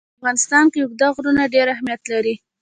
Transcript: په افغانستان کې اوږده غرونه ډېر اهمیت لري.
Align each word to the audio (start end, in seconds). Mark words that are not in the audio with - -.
په 0.03 0.11
افغانستان 0.19 0.65
کې 0.71 0.79
اوږده 0.81 1.07
غرونه 1.15 1.43
ډېر 1.55 1.67
اهمیت 1.75 2.01
لري. 2.13 2.35